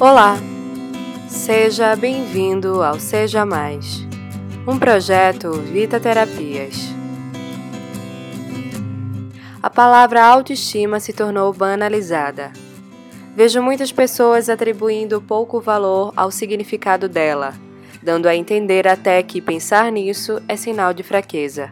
Olá, 0.00 0.38
seja 1.28 1.94
bem-vindo 1.94 2.82
ao 2.82 2.98
Seja 2.98 3.44
Mais, 3.44 4.02
um 4.66 4.78
projeto 4.78 5.52
Vita 5.52 6.00
Terapias. 6.00 6.74
A 9.62 9.68
palavra 9.68 10.24
autoestima 10.24 10.98
se 11.00 11.12
tornou 11.12 11.52
banalizada. 11.52 12.50
Vejo 13.36 13.60
muitas 13.60 13.92
pessoas 13.92 14.48
atribuindo 14.48 15.20
pouco 15.20 15.60
valor 15.60 16.14
ao 16.16 16.30
significado 16.30 17.06
dela, 17.06 17.52
dando 18.02 18.26
a 18.26 18.34
entender 18.34 18.88
até 18.88 19.22
que 19.22 19.38
pensar 19.42 19.92
nisso 19.92 20.40
é 20.48 20.56
sinal 20.56 20.94
de 20.94 21.02
fraqueza, 21.02 21.70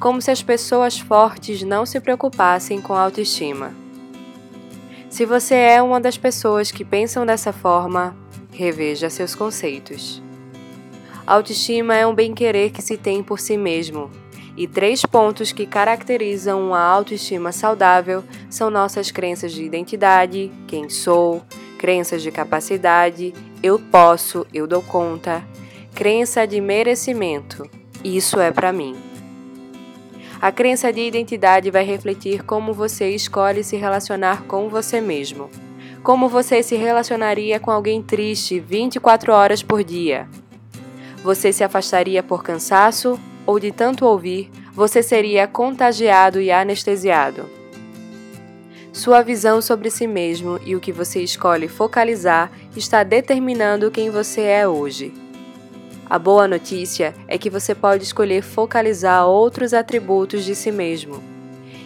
como 0.00 0.22
se 0.22 0.30
as 0.30 0.42
pessoas 0.42 0.98
fortes 0.98 1.62
não 1.62 1.84
se 1.84 2.00
preocupassem 2.00 2.80
com 2.80 2.94
a 2.94 3.02
autoestima. 3.02 3.89
Se 5.10 5.26
você 5.26 5.56
é 5.56 5.82
uma 5.82 6.00
das 6.00 6.16
pessoas 6.16 6.70
que 6.70 6.84
pensam 6.84 7.26
dessa 7.26 7.52
forma, 7.52 8.16
reveja 8.52 9.10
seus 9.10 9.34
conceitos. 9.34 10.22
Autoestima 11.26 11.96
é 11.96 12.06
um 12.06 12.14
bem-querer 12.14 12.70
que 12.70 12.80
se 12.80 12.96
tem 12.96 13.20
por 13.20 13.40
si 13.40 13.56
mesmo, 13.56 14.08
e 14.56 14.68
três 14.68 15.04
pontos 15.04 15.50
que 15.50 15.66
caracterizam 15.66 16.64
uma 16.64 16.80
autoestima 16.80 17.50
saudável 17.50 18.22
são 18.48 18.70
nossas 18.70 19.10
crenças 19.10 19.50
de 19.50 19.64
identidade, 19.64 20.50
quem 20.68 20.88
sou, 20.88 21.42
crenças 21.76 22.22
de 22.22 22.30
capacidade, 22.30 23.34
eu 23.60 23.80
posso, 23.80 24.46
eu 24.54 24.64
dou 24.64 24.80
conta, 24.80 25.42
crença 25.92 26.46
de 26.46 26.60
merecimento, 26.60 27.68
isso 28.04 28.38
é 28.38 28.52
para 28.52 28.72
mim. 28.72 29.09
A 30.40 30.50
crença 30.50 30.90
de 30.90 31.02
identidade 31.02 31.70
vai 31.70 31.84
refletir 31.84 32.42
como 32.42 32.72
você 32.72 33.10
escolhe 33.10 33.62
se 33.62 33.76
relacionar 33.76 34.44
com 34.44 34.70
você 34.70 34.98
mesmo. 34.98 35.50
Como 36.02 36.30
você 36.30 36.62
se 36.62 36.76
relacionaria 36.76 37.60
com 37.60 37.70
alguém 37.70 38.00
triste 38.00 38.58
24 38.58 39.34
horas 39.34 39.62
por 39.62 39.84
dia? 39.84 40.26
Você 41.22 41.52
se 41.52 41.62
afastaria 41.62 42.22
por 42.22 42.42
cansaço 42.42 43.20
ou 43.44 43.60
de 43.60 43.70
tanto 43.70 44.06
ouvir, 44.06 44.50
você 44.72 45.02
seria 45.02 45.46
contagiado 45.46 46.40
e 46.40 46.50
anestesiado? 46.50 47.46
Sua 48.94 49.20
visão 49.20 49.60
sobre 49.60 49.90
si 49.90 50.06
mesmo 50.06 50.58
e 50.64 50.74
o 50.74 50.80
que 50.80 50.90
você 50.90 51.22
escolhe 51.22 51.68
focalizar 51.68 52.50
está 52.74 53.02
determinando 53.02 53.90
quem 53.90 54.08
você 54.08 54.40
é 54.40 54.66
hoje. 54.66 55.12
A 56.10 56.18
boa 56.18 56.48
notícia 56.48 57.14
é 57.28 57.38
que 57.38 57.48
você 57.48 57.72
pode 57.72 58.02
escolher 58.02 58.42
focalizar 58.42 59.28
outros 59.28 59.72
atributos 59.72 60.44
de 60.44 60.56
si 60.56 60.72
mesmo. 60.72 61.22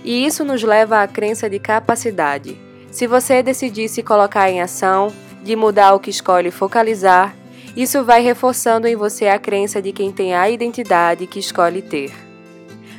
E 0.02 0.24
isso 0.24 0.42
nos 0.42 0.62
leva 0.62 1.02
à 1.02 1.06
crença 1.06 1.50
de 1.50 1.58
capacidade. 1.58 2.58
Se 2.90 3.06
você 3.06 3.42
decidir 3.42 3.86
se 3.86 4.02
colocar 4.02 4.50
em 4.50 4.62
ação, 4.62 5.12
de 5.42 5.54
mudar 5.54 5.92
o 5.92 6.00
que 6.00 6.08
escolhe 6.08 6.50
focalizar, 6.50 7.36
isso 7.76 8.02
vai 8.02 8.22
reforçando 8.22 8.86
em 8.86 8.96
você 8.96 9.28
a 9.28 9.38
crença 9.38 9.82
de 9.82 9.92
quem 9.92 10.10
tem 10.10 10.34
a 10.34 10.48
identidade 10.48 11.26
que 11.26 11.38
escolhe 11.38 11.82
ter. 11.82 12.10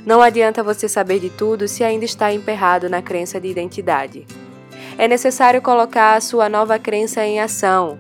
Não 0.06 0.22
adianta 0.22 0.62
você 0.62 0.88
saber 0.88 1.20
de 1.20 1.32
tudo 1.32 1.68
se 1.68 1.84
ainda 1.84 2.06
está 2.06 2.32
emperrado 2.32 2.88
na 2.88 3.02
crença 3.02 3.42
de 3.42 3.48
identidade. 3.48 4.28
É 4.96 5.08
necessário 5.08 5.60
colocar 5.60 6.14
a 6.14 6.22
sua 6.22 6.48
nova 6.48 6.78
crença 6.78 7.26
em 7.26 7.40
ação. 7.40 7.98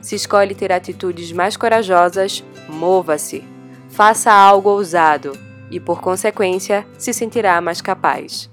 Se 0.00 0.14
escolhe 0.14 0.54
ter 0.54 0.70
atitudes 0.72 1.32
mais 1.32 1.56
corajosas, 1.56 2.44
Mova-se, 2.68 3.44
faça 3.88 4.32
algo 4.32 4.70
ousado 4.70 5.32
e, 5.70 5.78
por 5.78 6.00
consequência, 6.00 6.86
se 6.98 7.12
sentirá 7.12 7.60
mais 7.60 7.80
capaz. 7.80 8.48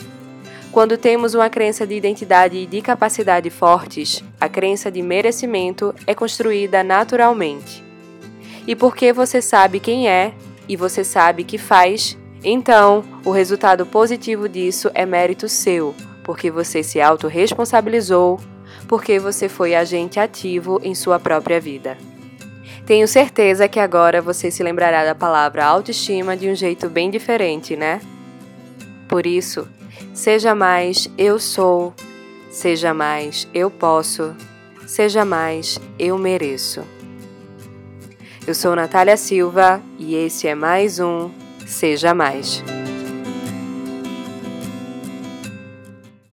Quando 0.72 0.97
temos 0.97 1.33
uma 1.33 1.49
crença 1.49 1.88
de 1.88 1.95
identidade 1.95 2.58
e 2.58 2.66
de 2.66 2.81
capacidade 2.81 3.49
fortes, 3.49 4.23
a 4.39 4.47
crença 4.47 4.91
de 4.91 5.02
merecimento 5.02 5.94
é 6.05 6.14
construída 6.14 6.83
naturalmente. 6.83 7.83
E 8.67 8.75
porque 8.75 9.11
você 9.11 9.41
sabe 9.41 9.80
quem 9.80 10.08
é 10.08 10.33
e 10.67 10.75
você 10.75 11.03
sabe 11.03 11.44
que 11.44 11.58
faz, 11.58 12.17
então 12.44 13.03
o 13.26 13.32
resultado 13.32 13.86
positivo 13.86 14.48
disso 14.48 14.92
é 14.93 15.05
mérito 15.05 15.48
seu, 15.48 15.95
porque 16.23 16.52
você 16.52 16.83
se 16.83 17.02
autorresponsabilizou, 17.02 18.39
porque 18.87 19.20
você 19.20 19.49
foi 19.49 19.73
agente 19.73 20.20
ativo 20.20 20.80
em 20.83 20.93
sua 20.93 21.20
própria 21.20 21.59
vida. 21.59 21.98
Tenho 22.87 23.05
certeza 23.05 23.67
que 23.67 23.81
agora 23.81 24.21
você 24.21 24.49
se 24.49 24.64
lembrará 24.64 25.03
da 25.03 25.14
palavra 25.14 25.65
autoestima 25.65 26.37
de 26.37 26.49
um 26.49 26.55
jeito 26.55 26.89
bem 26.89 27.11
diferente, 27.11 27.75
né? 27.75 27.99
Por 29.09 29.27
isso, 29.27 29.67
seja 30.14 30.55
mais 30.55 31.09
eu 31.17 31.37
sou, 31.37 31.93
seja 32.49 32.93
mais 32.93 33.45
eu 33.53 33.70
posso, 33.70 34.33
seja 34.87 35.26
mais 35.26 35.77
eu 35.99 36.17
mereço. 36.17 36.81
Eu 38.47 38.55
sou 38.55 38.73
Natália 38.73 39.17
Silva 39.17 39.81
e 39.99 40.15
esse 40.15 40.47
é 40.47 40.55
mais 40.55 40.97
um 40.97 41.30
Seja 41.67 42.14
Mais. 42.14 42.64